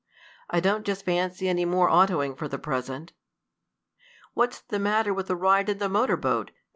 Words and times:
"I 0.49 0.59
don't 0.59 0.83
just 0.83 1.05
fancy 1.05 1.47
any 1.47 1.63
more 1.63 1.87
autoing 1.87 2.35
for 2.35 2.47
the 2.47 2.57
present." 2.57 3.13
"What's 4.33 4.59
the 4.59 4.79
matter 4.79 5.13
with 5.13 5.29
a 5.29 5.35
ride 5.35 5.69
in 5.69 5.77
the 5.77 5.89
motor 5.89 6.17
boat?" 6.17 6.49